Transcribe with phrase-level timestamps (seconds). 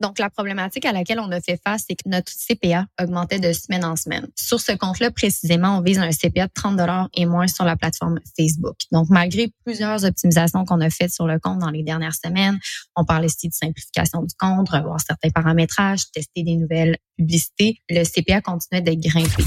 [0.00, 3.52] Donc, la problématique à laquelle on a fait face, c'est que notre CPA augmentait de
[3.52, 4.26] semaine en semaine.
[4.36, 8.20] Sur ce compte-là, précisément, on vise un CPA de 30 et moins sur la plateforme
[8.38, 8.76] Facebook.
[8.92, 12.58] Donc, malgré plusieurs optimisations qu'on a faites sur le compte dans les dernières semaines,
[12.94, 18.04] on parle ici de simplification du compte, revoir certains paramétrages, tester des nouvelles publicités, le
[18.04, 19.44] CPA continuait de grimper.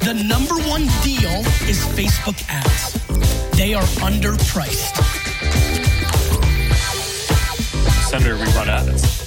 [0.00, 2.92] The number one deal is Facebook ads.
[3.56, 5.21] They are underpriced.
[8.12, 9.21] Senator, we run ads.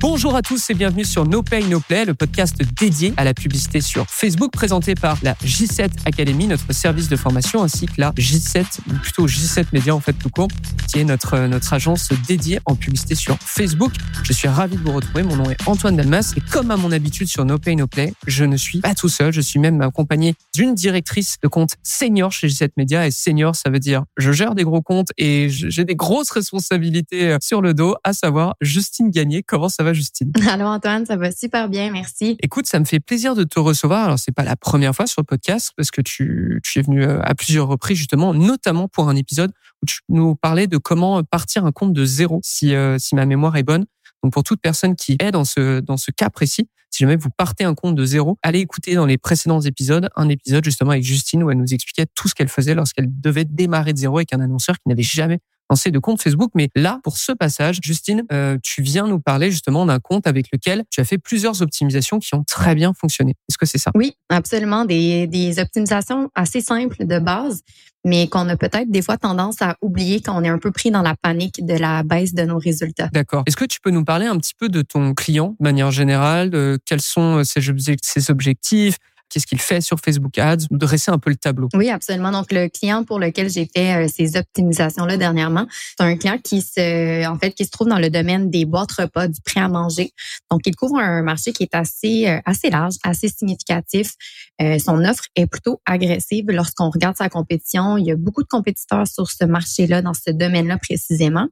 [0.00, 3.34] Bonjour à tous et bienvenue sur No Pay No Play, le podcast dédié à la
[3.34, 8.12] publicité sur Facebook, présenté par la J7 Academy, notre service de formation, ainsi que la
[8.12, 10.46] J7, ou plutôt J7 Media en fait tout court,
[10.86, 13.92] qui est notre, notre agence dédiée en publicité sur Facebook.
[14.22, 16.92] Je suis ravi de vous retrouver, mon nom est Antoine Dalmas, et comme à mon
[16.92, 19.80] habitude sur No Pay No Play, je ne suis pas tout seul, je suis même
[19.80, 24.30] accompagné d'une directrice de compte senior chez J7 Media, et senior ça veut dire je
[24.30, 28.54] gère des gros comptes et j'ai des grosses responsabilités euh, sur le dos, à savoir
[28.60, 29.42] Justine Gagné.
[29.42, 30.32] Comment ça va Justine?
[30.48, 32.36] Allô Antoine, ça va super bien, merci.
[32.40, 34.04] Écoute, ça me fait plaisir de te recevoir.
[34.04, 37.02] Alors c'est pas la première fois sur le podcast parce que tu, tu es venu
[37.02, 41.22] euh, à plusieurs reprises justement, notamment pour un épisode où tu nous parlais de comment
[41.22, 43.86] partir un compte de zéro, si, euh, si ma mémoire est bonne.
[44.22, 47.30] Donc pour toute personne qui est dans ce dans ce cas précis, si jamais vous
[47.30, 51.04] partez un compte de zéro, allez écouter dans les précédents épisodes un épisode justement avec
[51.04, 54.32] Justine où elle nous expliquait tout ce qu'elle faisait lorsqu'elle devait démarrer de zéro avec
[54.32, 55.38] un annonceur qui n'avait jamais
[55.70, 56.50] lancé de compte Facebook.
[56.54, 60.46] Mais là, pour ce passage, Justine, euh, tu viens nous parler justement d'un compte avec
[60.52, 63.34] lequel tu as fait plusieurs optimisations qui ont très bien fonctionné.
[63.48, 63.90] Est-ce que c'est ça?
[63.94, 64.84] Oui, absolument.
[64.84, 67.62] Des, des optimisations assez simples de base,
[68.04, 70.90] mais qu'on a peut-être des fois tendance à oublier quand on est un peu pris
[70.90, 73.08] dans la panique de la baisse de nos résultats.
[73.12, 73.42] D'accord.
[73.46, 76.50] Est-ce que tu peux nous parler un petit peu de ton client de manière générale,
[76.50, 77.60] de quels sont ses,
[78.02, 78.96] ses objectifs
[79.28, 81.68] qu'est-ce qu'il fait sur Facebook Ads, dresser un peu le tableau.
[81.74, 82.30] Oui, absolument.
[82.30, 85.66] Donc, le client pour lequel j'ai fait euh, ces optimisations-là dernièrement,
[85.96, 88.92] c'est un client qui se, en fait, qui se trouve dans le domaine des boîtes
[88.92, 90.12] repas, du prêt à manger.
[90.50, 94.12] Donc, il couvre un marché qui est assez, euh, assez large, assez significatif.
[94.60, 97.96] Euh, son offre est plutôt agressive lorsqu'on regarde sa compétition.
[97.96, 101.48] Il y a beaucoup de compétiteurs sur ce marché-là, dans ce domaine-là précisément.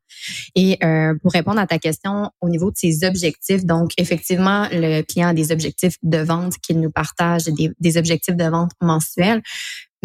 [0.54, 0.78] Et
[1.22, 5.34] pour répondre à ta question au niveau de ses objectifs, donc effectivement, le client a
[5.34, 9.43] des objectifs de vente qu'il nous partage, des des, objectifs de vente mensuels.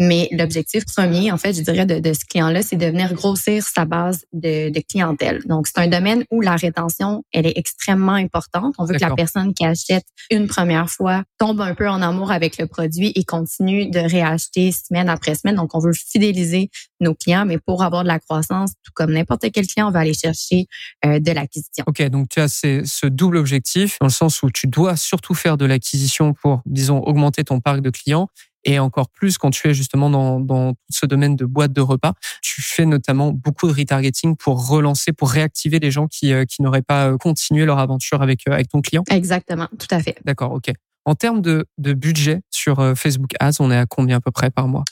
[0.02, 3.62] Mais l'objectif premier, en fait, je dirais, de, de ce client-là, c'est de venir grossir
[3.62, 5.42] sa base de, de clientèle.
[5.46, 8.74] Donc, c'est un domaine où la rétention, elle est extrêmement importante.
[8.78, 12.32] On veut que la personne qui achète une première fois tombe un peu en amour
[12.32, 15.54] avec le produit et continue de réacheter semaine après semaine.
[15.54, 16.68] Donc, on veut fidéliser
[17.00, 20.00] nos clients, mais pour avoir de la croissance, tout comme n'importe quel client, on va
[20.00, 20.66] aller chercher
[21.04, 21.84] euh, de l'acquisition.
[21.86, 25.56] OK, donc tu as ce double objectif dans le sens où tu dois surtout faire
[25.56, 28.28] de l'acquisition pour, disons, augmenter ton parc de clients
[28.64, 32.14] et encore plus quand tu es justement dans, dans ce domaine de boîte de repas.
[32.42, 36.62] Tu fais notamment beaucoup de retargeting pour relancer, pour réactiver les gens qui, euh, qui
[36.62, 39.04] n'auraient pas euh, continué leur aventure avec, avec ton client.
[39.10, 40.16] Exactement, tout à fait.
[40.24, 40.72] D'accord, ok.
[41.04, 44.50] En termes de, de budget sur Facebook Ads, on est à combien à peu près
[44.50, 44.84] par mois?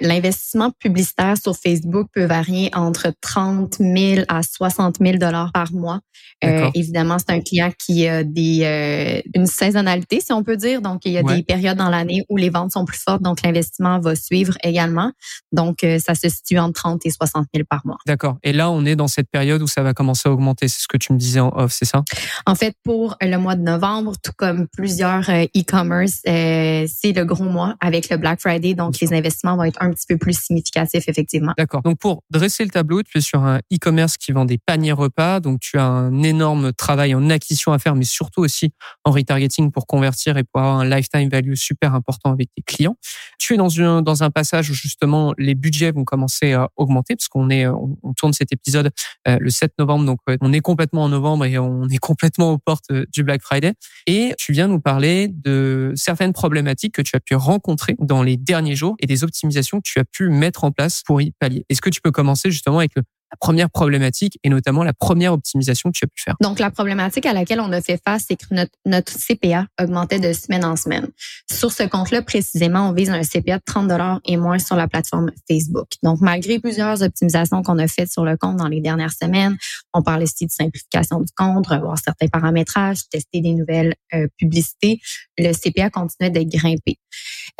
[0.00, 6.00] L'investissement publicitaire sur Facebook peut varier entre 30 000 à 60 000 dollars par mois.
[6.44, 10.82] Euh, évidemment, c'est un client qui a des euh, une saisonnalité, si on peut dire.
[10.82, 13.42] Donc, il y a des périodes dans l'année où les ventes sont plus fortes, donc
[13.42, 15.12] l'investissement va suivre également.
[15.52, 17.98] Donc, euh, ça se situe entre 30 et 60 000 par mois.
[18.06, 18.38] D'accord.
[18.42, 20.68] Et là, on est dans cette période où ça va commencer à augmenter.
[20.68, 22.02] C'est ce que tu me disais en off, c'est ça?
[22.46, 27.44] En fait, pour le mois de novembre, tout comme plusieurs euh, e-commerce, c'est le gros
[27.44, 28.74] mois avec le Black Friday.
[28.74, 31.52] Donc, les investissements vont être un petit peu plus significatif, effectivement.
[31.56, 31.82] D'accord.
[31.82, 35.40] Donc, pour dresser le tableau, tu es sur un e-commerce qui vend des paniers repas.
[35.40, 38.72] Donc, tu as un énorme travail en acquisition à faire, mais surtout aussi
[39.04, 42.96] en retargeting pour convertir et pour avoir un lifetime value super important avec tes clients.
[43.38, 47.16] Tu es dans, une, dans un passage où justement les budgets vont commencer à augmenter
[47.16, 48.90] parce qu'on est, on, tourne cet épisode
[49.26, 50.04] euh, le 7 novembre.
[50.04, 53.42] Donc, on est complètement en novembre et on est complètement aux portes euh, du Black
[53.42, 53.72] Friday.
[54.06, 58.36] Et tu viens nous parler de certaines problématiques que tu as pu rencontrer dans les
[58.36, 61.64] derniers jours et des optimisations que tu as pu mettre en place pour y pallier.
[61.68, 65.32] Est-ce que tu peux commencer justement avec le la première problématique et notamment la première
[65.32, 66.36] optimisation que tu as pu faire.
[66.40, 70.20] Donc, la problématique à laquelle on a fait face, c'est que notre, notre CPA augmentait
[70.20, 71.08] de semaine en semaine.
[71.50, 75.30] Sur ce compte-là, précisément, on vise un CPA de 30 et moins sur la plateforme
[75.50, 75.88] Facebook.
[76.02, 79.56] Donc, malgré plusieurs optimisations qu'on a faites sur le compte dans les dernières semaines,
[79.94, 85.00] on parle ici de simplification du compte, revoir certains paramétrages, tester des nouvelles euh, publicités,
[85.38, 86.98] le CPA continuait de grimper.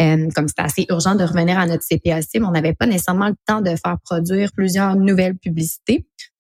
[0.01, 3.29] Euh, comme c'était assez urgent de revenir à notre CPA cible, on n'avait pas nécessairement
[3.29, 5.62] le temps de faire produire plusieurs nouvelles publicités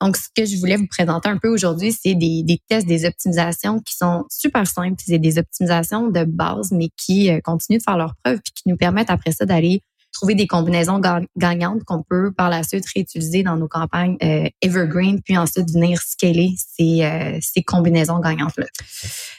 [0.00, 3.80] donc, ce que je voulais vous présenter un peu aujourd'hui, c'est des, tests, des optimisations
[3.80, 5.00] qui sont super simples.
[5.04, 8.68] C'est des optimisations de base, mais qui euh, continuent de faire leur preuve puis qui
[8.68, 9.80] nous permettent après ça d'aller
[10.12, 11.00] trouver des combinaisons
[11.38, 16.02] gagnantes qu'on peut par la suite réutiliser dans nos campagnes euh, evergreen, puis ensuite venir
[16.02, 18.66] scaler ces, euh, ces combinaisons gagnantes-là.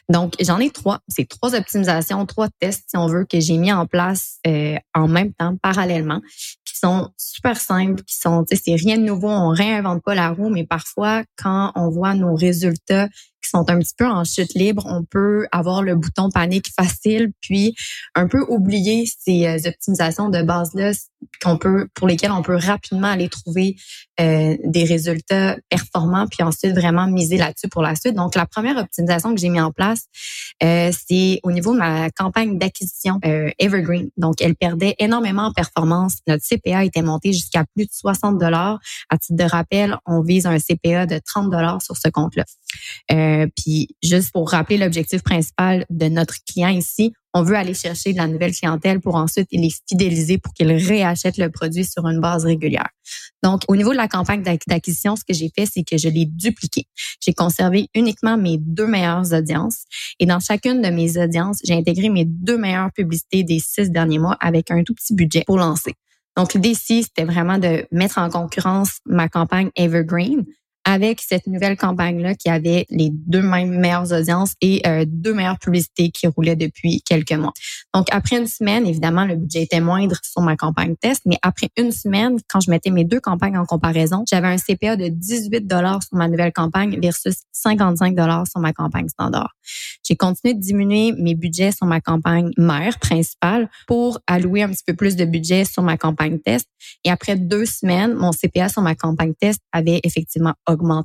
[0.10, 1.02] Donc, j'en ai trois.
[1.10, 4.40] C'est trois optimisations, trois tests, si on veut, que j'ai mis en place
[4.96, 6.22] en même temps, parallèlement,
[6.84, 10.66] sont super simples, qui sont, c'est rien de nouveau, on réinvente pas la roue, mais
[10.66, 13.08] parfois, quand on voit nos résultats
[13.44, 17.32] qui sont un petit peu en chute libre, on peut avoir le bouton panique facile,
[17.42, 17.76] puis
[18.16, 20.92] un peu oublier ces euh, optimisations de base-là
[21.42, 23.76] qu'on peut, pour lesquelles on peut rapidement aller trouver
[24.20, 28.16] euh, des résultats performants, puis ensuite vraiment miser là-dessus pour la suite.
[28.16, 30.06] Donc, la première optimisation que j'ai mis en place,
[30.64, 33.20] euh, c'est au niveau de ma campagne d'acquisition
[33.60, 34.10] Evergreen.
[34.18, 36.18] Donc, elle perdait énormément en performance.
[36.28, 38.80] Notre CPA était monté jusqu'à plus de 60 dollars.
[39.10, 42.44] À titre de rappel, on vise un CPA de 30 dollars sur ce compte-là.
[43.12, 48.14] Euh, puis juste pour rappeler l'objectif principal de notre client ici, on veut aller chercher
[48.14, 52.22] de la nouvelle clientèle pour ensuite les fidéliser pour qu'ils réachètent le produit sur une
[52.22, 52.90] base régulière.
[53.42, 56.26] Donc, au niveau de la campagne d'acquisition, ce que j'ai fait, c'est que je l'ai
[56.26, 56.86] dupliqué.
[57.20, 59.84] J'ai conservé uniquement mes deux meilleures audiences
[60.20, 64.20] et dans chacune de mes audiences, j'ai intégré mes deux meilleures publicités des six derniers
[64.20, 65.96] mois avec un tout petit budget pour lancer.
[66.38, 70.46] Donc, l'idée ici, c'était vraiment de mettre en concurrence ma campagne Evergreen
[70.86, 75.60] avec cette nouvelle campagne-là qui avait les deux mêmes meilleures audiences et euh, deux meilleures
[75.60, 77.54] publicités qui roulaient depuis quelques mois.
[77.94, 81.70] Donc, après une semaine, évidemment, le budget était moindre sur ma campagne test, mais après
[81.78, 85.68] une semaine, quand je mettais mes deux campagnes en comparaison, j'avais un CPA de 18
[85.68, 89.54] dollars sur ma nouvelle campagne versus 55 dollars sur ma campagne standard.
[90.04, 94.84] J'ai continué de diminuer mes budgets sur ma campagne mère principale pour allouer un petit
[94.86, 96.68] peu plus de budget sur ma campagne test.
[97.04, 100.54] Et après deux semaines, mon CPA sur ma campagne test avait effectivement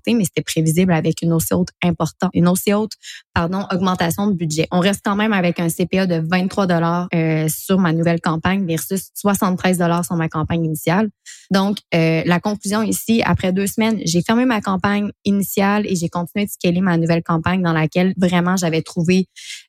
[0.06, 2.92] mais c'était prévisible avec une aussi haute importante, une aussi haute,
[3.34, 4.66] pardon, augmentation de budget.
[4.70, 8.66] On reste quand même avec un CPA de 23 dollars euh, sur ma nouvelle campagne
[8.66, 11.10] versus 73 dollars sur ma campagne initiale.
[11.50, 16.08] Donc, euh, la conclusion ici, après deux semaines, j'ai fermé ma campagne initiale et j'ai
[16.08, 19.26] continué de scaler ma nouvelle campagne dans laquelle vraiment j'avais trouvé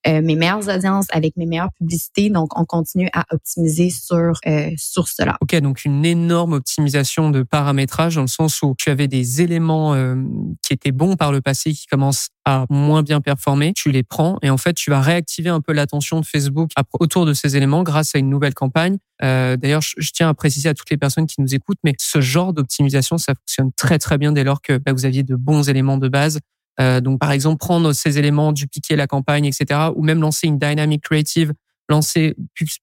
[0.07, 2.29] euh, mes meilleures audiences avec mes meilleures publicités.
[2.29, 4.33] Donc, on continue à optimiser sur
[4.77, 5.37] sur cela.
[5.41, 9.88] Ok, donc une énorme optimisation de paramétrage dans le sens où tu avais des éléments
[9.93, 10.15] euh,
[10.63, 14.37] qui étaient bons par le passé, qui commencent à moins bien performer, tu les prends
[14.41, 17.83] et en fait, tu vas réactiver un peu l'attention de Facebook autour de ces éléments
[17.83, 18.97] grâce à une nouvelle campagne.
[19.23, 22.21] Euh, D'ailleurs, je, tiens à préciser à toutes les personnes qui nous écoutent, mais ce
[22.21, 25.69] genre d'optimisation, ça fonctionne très très bien dès lors que bah, vous aviez de bons
[25.69, 26.39] éléments de base.
[26.79, 30.57] Euh, donc, par exemple, prendre ces éléments, dupliquer la campagne, etc., ou même lancer une
[30.57, 31.53] dynamic creative
[31.89, 32.35] lancer,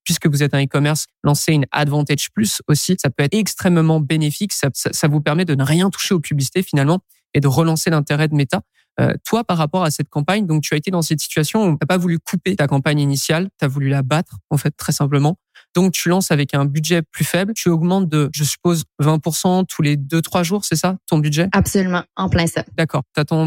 [0.04, 4.52] puisque vous êtes un e-commerce, lancer une Advantage Plus aussi, ça peut être extrêmement bénéfique.
[4.52, 7.00] Ça, ça, vous permet de ne rien toucher aux publicités finalement
[7.34, 8.62] et de relancer l'intérêt de Meta.
[8.98, 11.70] Euh, toi, par rapport à cette campagne, donc tu as été dans cette situation où
[11.72, 14.70] tu n'as pas voulu couper ta campagne initiale, tu as voulu la battre, en fait,
[14.70, 15.38] très simplement.
[15.76, 17.52] Donc, tu lances avec un budget plus faible.
[17.54, 21.50] Tu augmentes de, je suppose, 20% tous les 2-3 jours, c'est ça, ton budget?
[21.52, 22.64] Absolument, en plein ça.
[22.78, 23.02] D'accord.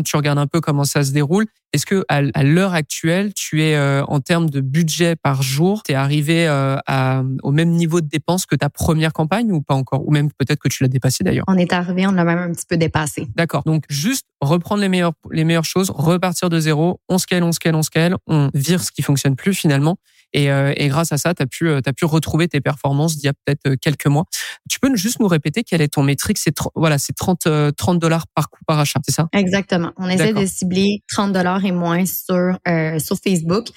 [0.06, 1.48] Tu regardes un peu comment ça se déroule.
[1.74, 5.92] Est-ce que à, l'heure actuelle, tu es euh, en termes de budget par jour, tu
[5.92, 9.76] es arrivé euh, à, au même niveau de dépenses que ta première campagne ou pas
[9.76, 10.08] encore?
[10.08, 12.52] Ou même peut-être que tu l'as dépassé d'ailleurs On est arrivé, on l'a même un
[12.52, 13.28] petit peu dépassé.
[13.36, 13.64] D'accord.
[13.66, 17.76] Donc juste reprendre les meilleures les meilleures choses, repartir de zéro, on scale, on scale,
[17.76, 19.98] on scale, on vire ce qui fonctionne plus finalement
[20.34, 23.16] et, euh, et grâce à ça, tu as pu, euh, as pu retrouver tes performances
[23.18, 24.26] d'il y a peut-être euh, quelques mois.
[24.70, 26.38] Tu peux juste nous répéter quel est ton métrique?
[26.38, 29.28] C'est voilà, c'est 30 30 dollars par coup par achat, c'est ça?
[29.34, 29.92] Exactement.
[29.98, 33.68] On essaie de cibler 30 dollars et moins sur euh, sur Facebook.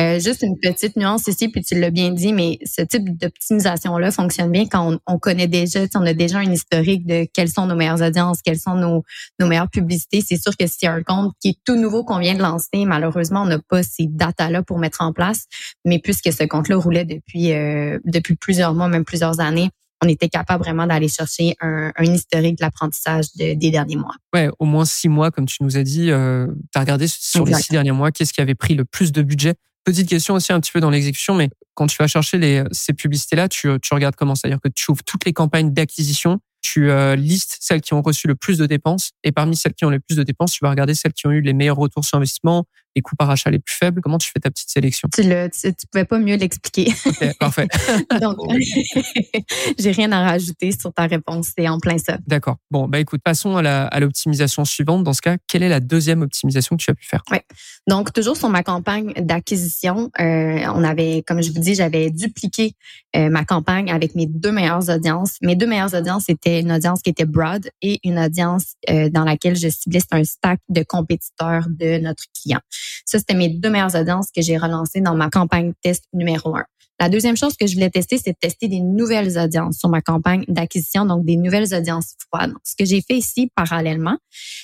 [0.00, 3.96] Euh, juste une petite nuance ici, puis tu l'as bien dit, mais ce type d'optimisation
[3.98, 7.50] là fonctionne bien quand on, on connaît déjà, on a déjà un historique de quelles
[7.50, 9.04] sont nos meilleures audiences, quelles sont nos
[9.38, 10.22] nos meilleures publicités.
[10.26, 13.42] C'est sûr que si un compte qui est tout nouveau qu'on vient de lancer, malheureusement,
[13.42, 15.44] on n'a pas ces datas là pour mettre en place,
[15.84, 19.70] mais puisque ce compte-là roulait depuis euh, depuis plusieurs mois, même plusieurs années,
[20.02, 24.14] on était capable vraiment d'aller chercher un, historique de l'apprentissage des derniers mois.
[24.34, 26.10] Ouais, au moins six mois, comme tu nous as dit.
[26.10, 29.12] Euh, tu as regardé sur les six derniers mois, qu'est-ce qui avait pris le plus
[29.12, 29.54] de budget?
[29.84, 32.92] Petite question aussi un petit peu dans l'exécution, mais quand tu vas chercher les, ces
[32.92, 34.34] publicités-là, tu, tu regardes comment?
[34.34, 38.26] C'est-à-dire que tu ouvres toutes les campagnes d'acquisition tu euh, listes celles qui ont reçu
[38.26, 40.70] le plus de dépenses et parmi celles qui ont le plus de dépenses, tu vas
[40.70, 42.64] regarder celles qui ont eu les meilleurs retours sur investissement,
[42.96, 44.00] les coûts par achat les plus faibles.
[44.00, 45.08] Comment tu fais ta petite sélection?
[45.14, 46.92] Tu ne tu, pouvais pas mieux l'expliquer.
[47.38, 47.68] parfait.
[48.20, 48.36] Donc,
[49.78, 51.50] j'ai rien à rajouter sur ta réponse.
[51.56, 52.18] C'est en plein ça.
[52.26, 52.56] D'accord.
[52.70, 55.04] Bon, bah écoute, passons à l'optimisation suivante.
[55.04, 57.22] Dans ce cas, quelle est la deuxième optimisation que tu as pu faire?
[57.30, 57.38] Oui.
[57.86, 62.72] Donc, toujours sur ma campagne d'acquisition, euh, on avait, comme je vous dis, j'avais dupliqué
[63.16, 65.36] euh, ma campagne avec mes deux meilleures audiences.
[65.42, 69.24] Mes deux meilleures audiences, c'était une audience qui était broad et une audience euh, dans
[69.24, 72.60] laquelle je ciblais un stack de compétiteurs de notre client.
[73.04, 76.64] Ça, c'était mes deux meilleures audiences que j'ai relancées dans ma campagne test numéro un.
[77.00, 80.02] La deuxième chose que je voulais tester, c'est de tester des nouvelles audiences sur ma
[80.02, 82.52] campagne d'acquisition, donc des nouvelles audiences froides.
[82.62, 84.18] Ce que j'ai fait ici parallèlement,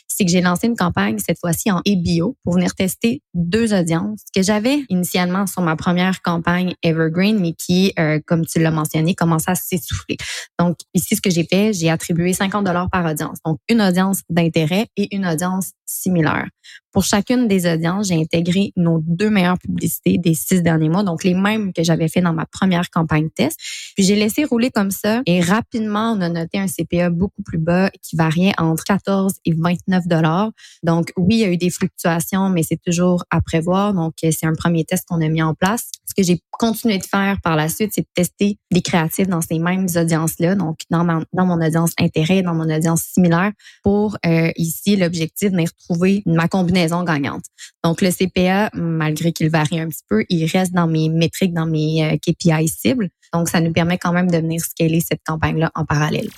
[0.07, 4.21] c'est que j'ai lancé une campagne cette fois-ci en EBO pour venir tester deux audiences
[4.35, 9.15] que j'avais initialement sur ma première campagne Evergreen, mais qui, euh, comme tu l'as mentionné,
[9.15, 10.19] commençait à s'essouffler.
[10.59, 13.39] Donc ici, ce que j'ai fait, j'ai attribué 50 dollars par audience.
[13.47, 16.49] Donc une audience d'intérêt et une audience similaire.
[16.93, 21.25] Pour chacune des audiences, j'ai intégré nos deux meilleures publicités des six derniers mois, donc
[21.25, 23.59] les mêmes que j'avais fait dans ma première campagne test.
[23.95, 27.59] Puis j'ai laissé rouler comme ça et rapidement, on a noté un CPA beaucoup plus
[27.59, 30.53] bas qui variait entre 14 et 29 dollars.
[30.83, 33.93] Donc oui, il y a eu des fluctuations, mais c'est toujours à prévoir.
[33.93, 35.91] Donc c'est un premier test qu'on a mis en place.
[36.09, 39.43] Ce que j'ai continué de faire par la suite, c'est de tester des créatifs dans
[39.43, 43.53] ces mêmes audiences-là, donc dans, dans mon audience intérêt, dans mon audience similaire,
[43.83, 47.45] pour euh, ici l'objectif de trouver ma combinaison gagnante.
[47.85, 51.67] Donc le CPA, malgré qu'il varie un petit peu, il reste dans mes métriques, dans
[51.67, 53.09] mes euh, KPI cibles.
[53.33, 56.29] Donc ça nous permet quand même de venir scaler cette campagne-là en parallèle.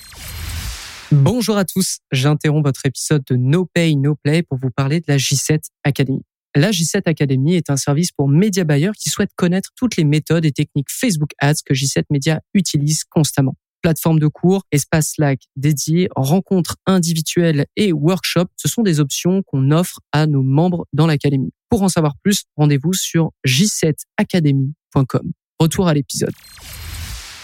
[1.10, 5.06] Bonjour à tous, j'interromps votre épisode de No Pay, No Play pour vous parler de
[5.08, 6.22] la J7 Academy.
[6.54, 10.44] La J7 Academy est un service pour média buyers qui souhaitent connaître toutes les méthodes
[10.44, 13.54] et techniques Facebook Ads que J7 Media utilise constamment.
[13.82, 19.70] Plateforme de cours, espace Slack dédié, rencontres individuelles et workshops, ce sont des options qu'on
[19.70, 21.52] offre à nos membres dans l'académie.
[21.68, 25.32] Pour en savoir plus, rendez-vous sur j7academy.com.
[25.60, 26.34] Retour à l'épisode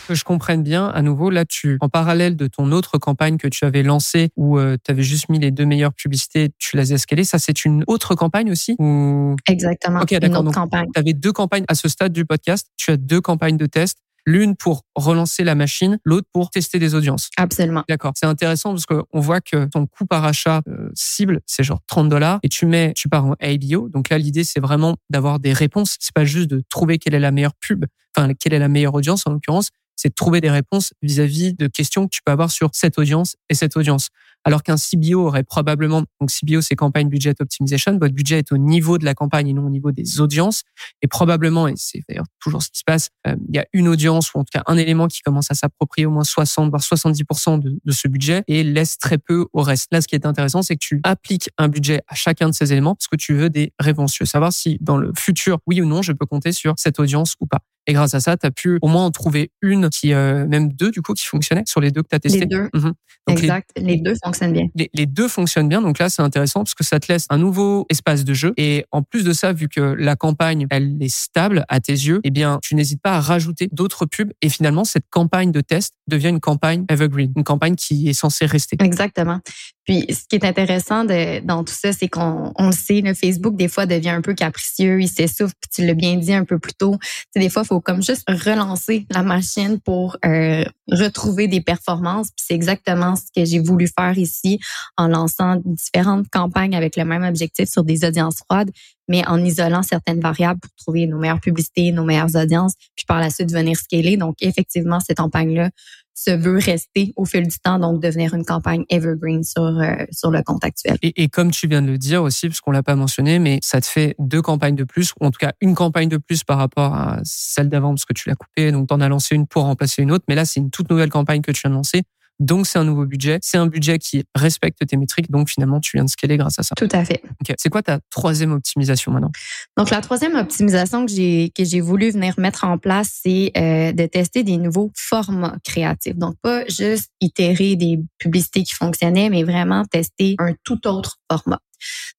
[0.07, 3.49] que je comprenne bien, à nouveau, là, tu, en parallèle de ton autre campagne que
[3.49, 6.93] tu avais lancée où euh, tu avais juste mis les deux meilleures publicités, tu les
[6.93, 7.25] as escalées.
[7.25, 9.37] Ça, c'est une autre campagne aussi ou...
[9.49, 10.01] Exactement.
[10.01, 10.45] Ok, d'accord.
[10.45, 12.69] Donc, tu avais deux campagnes à ce stade du podcast.
[12.77, 13.99] Tu as deux campagnes de test.
[14.27, 17.31] L'une pour relancer la machine, l'autre pour tester des audiences.
[17.37, 17.85] Absolument.
[17.89, 18.13] D'accord.
[18.17, 22.09] C'est intéressant parce qu'on voit que ton coût par achat euh, cible, c'est genre 30
[22.09, 23.89] dollars et tu mets, tu pars en ABO.
[23.89, 25.97] Donc là, l'idée, c'est vraiment d'avoir des réponses.
[26.01, 27.85] C'est pas juste de trouver quelle est la meilleure pub,
[28.17, 31.67] enfin, quelle est la meilleure audience en l'occurrence, c'est de trouver des réponses vis-à-vis de
[31.67, 34.09] questions que tu peux avoir sur cette audience et cette audience.
[34.45, 38.59] Alors qu'un CBO aurait probablement, donc CBO c'est campagne budget optimization, votre budget est au
[38.59, 40.63] niveau de la campagne et non au niveau des audiences.
[41.01, 43.89] Et probablement, et c'est d'ailleurs toujours ce qui se passe, euh, il y a une
[43.89, 46.83] audience ou en tout cas un élément qui commence à s'approprier au moins 60 voire
[46.83, 49.89] 70% de, de ce budget et laisse très peu au reste.
[49.93, 52.71] Là, ce qui est intéressant, c'est que tu appliques un budget à chacun de ces
[52.73, 54.13] éléments parce que tu veux des réponses.
[54.13, 57.01] Tu veux savoir si dans le futur, oui ou non, je peux compter sur cette
[57.01, 57.61] audience ou pas.
[57.87, 60.73] Et grâce à ça, tu as pu au moins en trouver une qui, euh, même
[60.73, 62.41] deux du coup, qui fonctionnaient sur les deux que tu as testés.
[62.41, 62.69] Les deux.
[62.75, 62.93] Mhm.
[63.29, 63.71] exact.
[63.77, 64.67] Les, deux fonctionnent bien.
[64.75, 65.83] Les, deux fonctionnent bien.
[65.83, 68.55] Donc là, c'est intéressant parce que ça te laisse un nouveau espace de jeu.
[68.57, 72.21] Et en plus de ça, vu que la campagne, elle est stable à tes yeux,
[72.25, 74.33] eh bien, tu n'hésites pas à rajouter d'autres pubs.
[74.43, 78.47] Et finalement, cette campagne de test devient une campagne evergreen, une campagne qui est censée
[78.47, 78.77] rester.
[78.81, 79.41] Exactement.
[79.85, 83.57] Puis, ce qui est intéressant dans tout ça, c'est qu'on on le sait, le Facebook,
[83.57, 86.59] des fois, devient un peu capricieux, il s'essouffle, puis tu l'as bien dit un peu
[86.59, 86.97] plus tôt.
[87.37, 92.29] Des fois, il faut comme juste relancer la machine pour euh, retrouver des performances.
[92.29, 94.59] Puis c'est exactement ce que j'ai voulu faire ici
[94.97, 98.71] en lançant différentes campagnes avec le même objectif sur des audiences froides,
[99.09, 103.21] mais en isolant certaines variables pour trouver nos meilleures publicités, nos meilleures audiences, puis par
[103.21, 104.17] la suite venir scaler.
[104.17, 105.71] Donc, effectivement, cette campagne-là
[106.15, 110.31] se veut rester au fil du temps, donc devenir une campagne evergreen sur euh, sur
[110.31, 110.97] le compte actuel.
[111.03, 113.81] Et, comme tu viens de le dire aussi, parce qu'on l'a pas mentionné, mais ça
[113.81, 116.59] te fait deux campagnes de plus, ou en tout cas une campagne de plus par
[116.59, 119.47] rapport à celle d'avant, parce que tu l'as coupée, donc tu en as lancé une
[119.47, 121.77] pour remplacer une autre, mais là c'est une toute nouvelle campagne que tu viens de
[121.77, 122.03] lancer.
[122.41, 123.39] Donc, c'est un nouveau budget.
[123.43, 125.31] C'est un budget qui respecte tes métriques.
[125.31, 126.75] Donc, finalement, tu viens de scaler grâce à ça.
[126.77, 127.23] Tout à fait.
[127.59, 129.31] C'est quoi ta troisième optimisation maintenant?
[129.77, 133.93] Donc, la troisième optimisation que j'ai, que j'ai voulu venir mettre en place, c'est euh,
[133.93, 136.17] de tester des nouveaux formats créatifs.
[136.17, 141.61] Donc, pas juste itérer des publicités qui fonctionnaient, mais vraiment tester un tout autre format.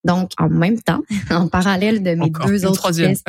[0.03, 3.27] Donc, en même temps, en parallèle de mes deux autres tests,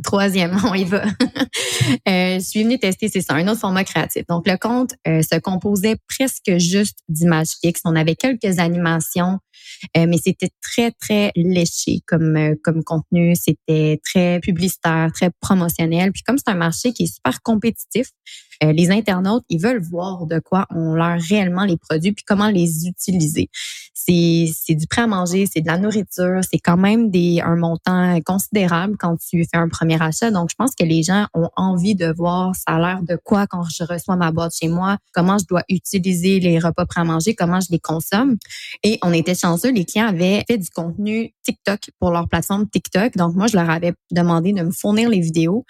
[0.00, 1.04] euh, Troisième, on y va.
[1.04, 4.24] euh, je suis venue tester, c'est ça, un autre format créatif.
[4.28, 7.82] Donc, le compte euh, se composait presque juste d'images fixes.
[7.84, 9.38] On avait quelques animations,
[9.96, 13.34] mais c'était très, très léché comme, euh, comme contenu.
[13.34, 16.12] C'était très publicitaire, très promotionnel.
[16.12, 18.08] Puis comme c'est un marché qui est super compétitif,
[18.62, 22.86] les internautes, ils veulent voir de quoi on leur réellement les produits puis comment les
[22.86, 23.48] utiliser.
[23.94, 27.56] C'est, c'est du prêt à manger, c'est de la nourriture, c'est quand même des, un
[27.56, 30.30] montant considérable quand tu fais un premier achat.
[30.30, 33.46] Donc, je pense que les gens ont envie de voir ça a l'air de quoi
[33.46, 37.04] quand je reçois ma boîte chez moi, comment je dois utiliser les repas prêts à
[37.04, 38.36] manger, comment je les consomme.
[38.82, 43.16] Et on était chanceux, les clients avaient fait du contenu TikTok pour leur plateforme TikTok.
[43.16, 45.64] Donc, moi, je leur avais demandé de me fournir les vidéos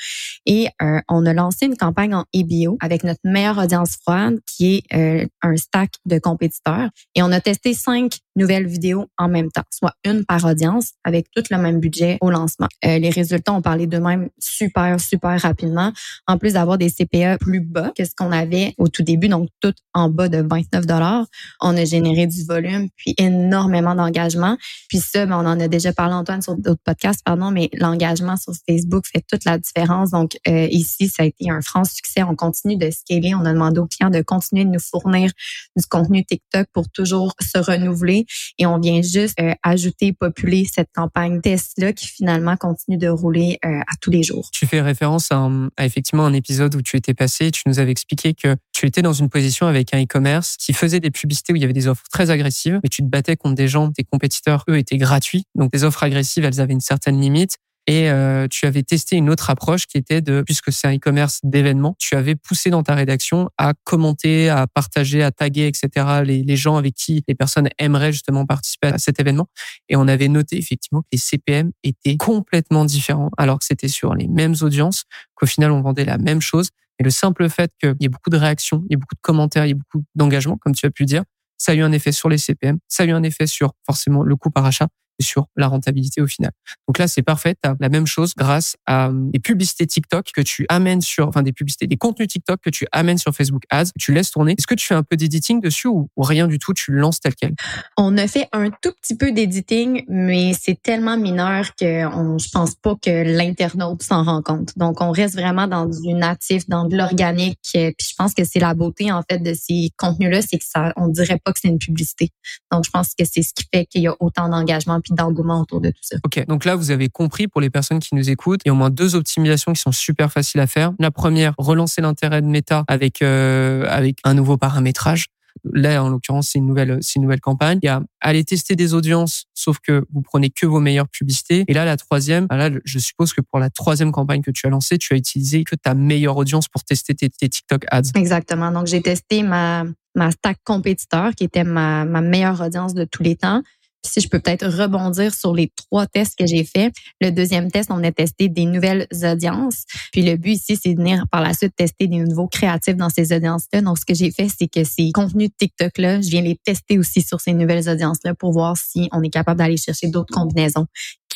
[0.46, 4.76] et euh, on a lancé une campagne en EBO avec notre meilleure audience froide qui
[4.76, 6.90] est euh, un stack de compétiteurs.
[7.14, 11.30] Et on a testé cinq nouvelles vidéos en même temps, soit une par audience avec
[11.34, 12.68] tout le même budget au lancement.
[12.84, 15.92] Euh, les résultats ont parlé d'eux-mêmes super, super rapidement.
[16.26, 19.48] En plus d'avoir des CPA plus bas que ce qu'on avait au tout début, donc
[19.60, 21.26] tout en bas de 29 dollars,
[21.60, 24.56] on a généré du volume puis énormément d'engagement.
[24.88, 28.36] Puis ça, ben, on en a déjà parlé Antoine sur d'autres podcasts, pardon, mais l'engagement
[28.36, 30.10] sur Facebook fait toute la différence.
[30.10, 32.22] Donc euh, ici, ça a été un franc succès.
[32.22, 33.34] On continue de scaler.
[33.34, 35.30] On a demandé aux clients de continuer de nous fournir
[35.76, 38.19] du contenu TikTok pour toujours se renouveler.
[38.58, 43.58] Et on vient juste euh, ajouter, populer cette campagne test-là qui finalement continue de rouler
[43.64, 44.48] euh, à tous les jours.
[44.52, 45.48] Tu fais référence à,
[45.80, 47.50] effectivement un épisode où tu étais passé.
[47.50, 51.00] Tu nous avais expliqué que tu étais dans une position avec un e-commerce qui faisait
[51.00, 53.54] des publicités où il y avait des offres très agressives, mais tu te battais contre
[53.54, 55.44] des gens, tes compétiteurs, eux, étaient gratuits.
[55.54, 57.56] Donc, des offres agressives, elles avaient une certaine limite.
[57.90, 61.40] Et euh, tu avais testé une autre approche qui était de, puisque c'est un e-commerce
[61.42, 66.22] d'événements, tu avais poussé dans ta rédaction à commenter, à partager, à taguer, etc.
[66.24, 69.48] Les, les, gens avec qui les personnes aimeraient justement participer à cet événement.
[69.88, 74.14] Et on avait noté effectivement que les CPM étaient complètement différents, alors que c'était sur
[74.14, 75.02] les mêmes audiences,
[75.34, 76.68] qu'au final on vendait la même chose.
[77.00, 79.20] Et le simple fait qu'il y ait beaucoup de réactions, il y ait beaucoup de
[79.20, 81.24] commentaires, il y ait beaucoup d'engagement, comme tu as pu dire,
[81.58, 84.22] ça a eu un effet sur les CPM, ça a eu un effet sur forcément
[84.22, 84.86] le coût par achat
[85.22, 86.50] sur la rentabilité au final.
[86.88, 87.54] Donc là, c'est parfait.
[87.62, 91.28] Tu as la même chose grâce à euh, des publicités TikTok que tu amènes sur,
[91.28, 94.54] enfin des publicités, des contenus TikTok que tu amènes sur Facebook Ads, tu laisses tourner.
[94.58, 97.20] Est-ce que tu fais un peu d'editing dessus ou, rien du tout, tu le lances
[97.20, 97.54] tel quel?
[97.96, 102.74] On a fait un tout petit peu d'editing, mais c'est tellement mineur que je pense
[102.74, 104.76] pas que l'internaute s'en rend compte.
[104.76, 107.58] Donc, on reste vraiment dans du natif, dans de l'organique.
[107.72, 110.92] Puis je pense que c'est la beauté, en fait, de ces contenus-là, c'est que ça,
[110.96, 112.30] on dirait pas que c'est une publicité.
[112.70, 115.80] Donc, je pense que c'est ce qui fait qu'il y a autant d'engagement d'engouement autour
[115.80, 116.16] de tout ça.
[116.24, 118.72] Ok, donc là, vous avez compris pour les personnes qui nous écoutent, il y a
[118.72, 120.92] au moins deux optimisations qui sont super faciles à faire.
[120.98, 125.26] La première, relancer l'intérêt de Meta avec euh, avec un nouveau paramétrage.
[125.72, 127.78] Là, en l'occurrence, c'est une nouvelle, c'est une nouvelle campagne.
[127.82, 131.64] Il y a aller tester des audiences, sauf que vous prenez que vos meilleures publicités.
[131.68, 134.66] Et là, la troisième, ah là, je suppose que pour la troisième campagne que tu
[134.66, 138.12] as lancée, tu as utilisé que ta meilleure audience pour tester tes, tes TikTok ads.
[138.14, 138.70] Exactement.
[138.70, 143.22] Donc, j'ai testé ma, ma stack compétiteur, qui était ma, ma meilleure audience de tous
[143.22, 143.62] les temps
[144.04, 146.92] si je peux peut-être rebondir sur les trois tests que j'ai faits.
[147.20, 149.84] Le deuxième test, on a testé des nouvelles audiences.
[150.12, 153.10] Puis le but ici, c'est de venir par la suite tester des nouveaux créatifs dans
[153.10, 153.82] ces audiences-là.
[153.82, 157.22] Donc, ce que j'ai fait, c'est que ces contenus TikTok-là, je viens les tester aussi
[157.22, 160.86] sur ces nouvelles audiences-là pour voir si on est capable d'aller chercher d'autres combinaisons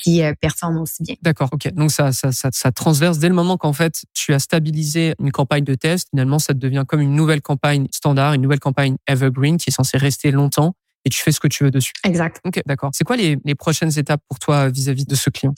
[0.02, 1.14] qui euh, performent aussi bien.
[1.22, 1.72] D'accord, ok.
[1.72, 5.32] Donc ça, ça, ça, ça transverse dès le moment qu'en fait tu as stabilisé une
[5.32, 6.08] campagne de test.
[6.10, 9.96] Finalement, ça devient comme une nouvelle campagne standard, une nouvelle campagne evergreen qui est censée
[9.96, 11.92] rester longtemps et tu fais ce que tu veux dessus.
[12.04, 12.40] Exact.
[12.44, 12.90] Ok, d'accord.
[12.94, 15.54] C'est quoi les, les, prochaines étapes pour toi vis-à-vis de ce client?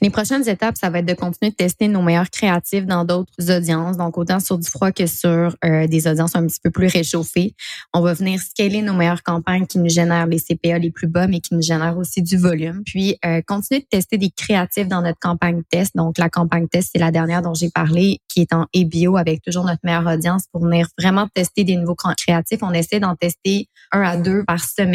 [0.00, 3.50] Les prochaines étapes, ça va être de continuer de tester nos meilleurs créatifs dans d'autres
[3.50, 6.86] audiences, donc autant sur du froid que sur euh, des audiences un petit peu plus
[6.86, 7.54] réchauffées.
[7.92, 11.26] On va venir scaler nos meilleures campagnes qui nous génèrent les CPA les plus bas,
[11.26, 12.82] mais qui nous génèrent aussi du volume.
[12.84, 15.94] Puis, euh, continuer de tester des créatifs dans notre campagne test.
[15.94, 19.42] Donc, la campagne test, c'est la dernière dont j'ai parlé, qui est en EBO avec
[19.42, 22.58] toujours notre meilleure audience pour venir vraiment tester des nouveaux créatifs.
[22.62, 24.85] On essaie d'en tester un à deux par semaine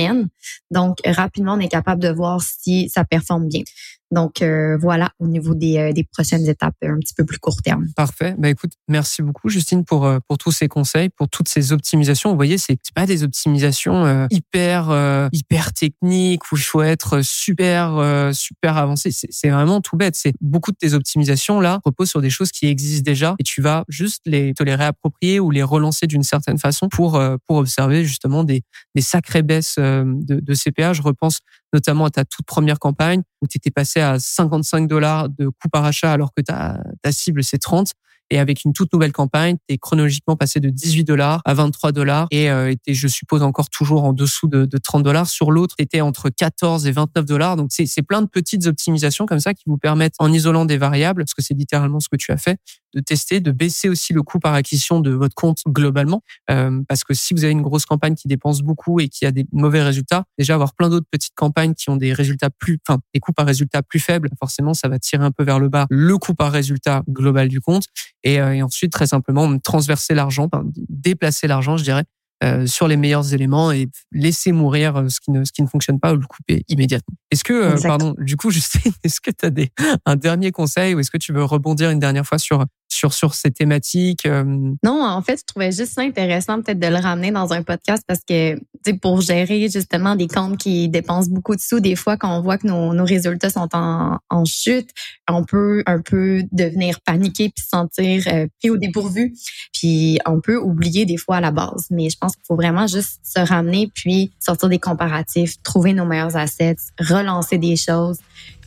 [0.72, 3.64] donc, rapidement, on est capable de voir si ça performe bien.
[4.12, 7.62] Donc euh, voilà au niveau des, euh, des, prochaines étapes un petit peu plus court
[7.62, 7.88] terme.
[7.96, 8.36] Parfait.
[8.38, 12.30] Bah écoute, merci beaucoup Justine pour euh, pour tous ces conseils, pour toutes ces optimisations.
[12.30, 18.78] Vous voyez, c'est pas des optimisations hyper hyper techniques où il faut être super super
[18.78, 19.12] avancé.
[19.12, 20.16] C'est vraiment tout bête.
[20.16, 23.62] C'est beaucoup de tes optimisations là reposent sur des choses qui existent déjà et tu
[23.62, 28.04] vas juste les te les réapproprier ou les relancer d'une certaine façon pour pour observer
[28.04, 28.64] justement des
[28.96, 30.94] des sacrées baisses de, de CPA.
[30.94, 31.40] Je repense
[31.74, 35.70] notamment à ta toute première campagne où tu étais passé à 55 dollars de coût
[35.72, 37.94] par achat alors que ta, ta cible c'est 30.
[38.32, 41.92] Et avec une toute nouvelle campagne, tu es chronologiquement passé de 18 dollars à 23
[41.92, 45.28] dollars et euh, était, je suppose, encore toujours en dessous de, de 30 dollars.
[45.28, 47.58] Sur l'autre, tu entre 14 et 29 dollars.
[47.58, 51.24] Donc, c'est plein de petites optimisations comme ça qui vous permettent, en isolant des variables,
[51.24, 52.58] parce que c'est littéralement ce que tu as fait,
[52.96, 56.24] de tester, de baisser aussi le coût par acquisition de votre compte globalement.
[56.50, 59.32] Euh, parce que si vous avez une grosse campagne qui dépense beaucoup et qui a
[59.32, 63.00] des mauvais résultats, déjà avoir plein d'autres petites campagnes qui ont des résultats plus, enfin,
[63.14, 65.86] des coûts par résultat plus faibles, forcément, ça va tirer un peu vers le bas
[65.90, 67.88] le coût par résultat global du compte.
[68.28, 70.50] Euh, et, ensuite très simplement transverser l'argent,
[70.90, 72.04] déplacer l'argent, je dirais,
[72.44, 75.68] euh, sur les meilleurs éléments et laisser mourir euh, ce qui ne ce qui ne
[75.68, 77.16] fonctionne pas ou le couper immédiatement.
[77.30, 79.70] Est-ce que pardon, du coup Justine, est-ce que tu as des
[80.06, 83.34] un dernier conseil ou est-ce que tu veux rebondir une dernière fois sur sur sur
[83.34, 87.54] ces thématiques Non, en fait, je trouvais juste ça intéressant peut-être de le ramener dans
[87.54, 88.58] un podcast parce que
[89.02, 91.80] pour gérer justement des comptes qui dépensent beaucoup de sous.
[91.80, 94.90] Des fois, quand on voit que nos, résultats sont en, en, chute,
[95.30, 99.34] on peut un peu devenir paniqué puis se sentir euh, pris au dépourvu.
[99.74, 101.88] Puis on peut oublier des fois à la base.
[101.90, 106.06] Mais je pense qu'il faut vraiment juste se ramener puis sortir des comparatifs, trouver nos
[106.06, 108.20] meilleurs assets, relancer des choses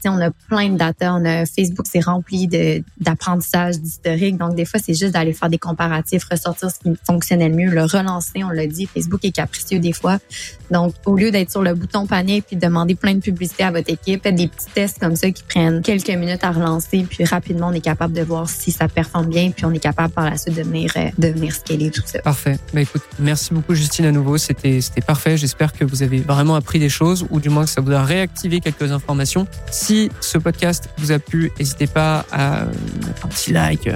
[0.09, 1.15] on a plein de data.
[1.15, 2.49] On a Facebook, c'est rempli
[2.99, 4.37] d'apprentissage, d'historique.
[4.37, 7.71] Donc, des fois, c'est juste d'aller faire des comparatifs, ressortir ce qui fonctionnait le mieux,
[7.71, 8.45] le relancer.
[8.45, 10.19] On l'a dit, Facebook est capricieux des fois.
[10.71, 13.91] Donc, au lieu d'être sur le bouton panique puis demander plein de publicité à votre
[13.91, 17.07] équipe, faites des petits tests comme ça qui prennent quelques minutes à relancer.
[17.09, 19.51] Puis rapidement, on est capable de voir si ça performe bien.
[19.51, 22.21] Puis on est capable par la suite de venir, euh, de venir scaler tout ça.
[22.21, 22.59] Parfait.
[22.73, 24.39] Ben, écoute, merci beaucoup, Justine, à nouveau.
[24.39, 25.37] C'était parfait.
[25.37, 28.03] J'espère que vous avez vraiment appris des choses ou du moins que ça vous a
[28.03, 29.47] réactivé quelques informations.
[29.71, 32.65] Si si ce podcast vous a plu, n'hésitez pas à
[33.07, 33.89] mettre un petit like,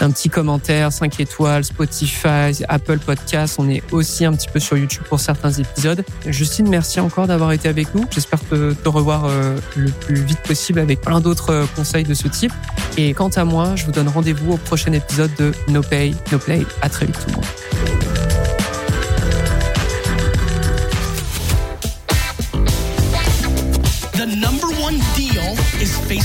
[0.00, 3.56] un petit commentaire, 5 étoiles, Spotify, Apple Podcasts.
[3.58, 6.04] On est aussi un petit peu sur YouTube pour certains épisodes.
[6.26, 8.04] Justine, merci encore d'avoir été avec nous.
[8.12, 12.28] J'espère te, revoir euh, le plus vite possible avec plein d'autres euh, conseils de ce
[12.28, 12.52] type.
[12.96, 16.38] Et quant à moi, je vous donne rendez-vous au prochain épisode de No Pay, No
[16.38, 16.64] Play.
[16.82, 17.71] À très vite tout le monde.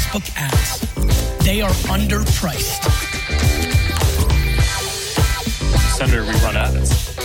[0.07, 0.79] Facebook ads.
[1.43, 2.83] They are underpriced.
[5.97, 7.16] Senator, we run ads.